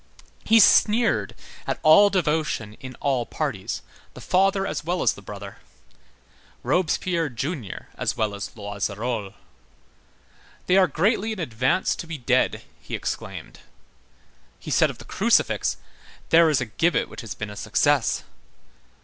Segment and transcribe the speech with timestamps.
[0.43, 1.35] He sneered
[1.67, 3.83] at all devotion in all parties,
[4.15, 5.57] the father as well as the brother,
[6.63, 9.35] Robespierre junior as well as Loizerolles.
[10.65, 13.59] "They are greatly in advance to be dead," he exclaimed.
[14.57, 15.77] He said of the crucifix:
[16.29, 18.23] "There is a gibbet which has been a success."